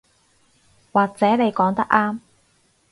[0.91, 2.21] 或者你講得啱